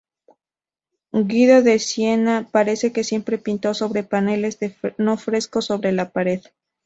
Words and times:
Guido 1.11 1.61
da 1.61 1.77
Siena 1.77 2.47
parece 2.51 2.91
que 2.91 3.03
siempre 3.03 3.37
pintó 3.37 3.75
sobre 3.75 4.01
paneles, 4.03 4.57
no 4.97 5.15
frescos 5.17 5.65
sobre 5.65 5.91
la 5.91 6.09
pared. 6.09 6.41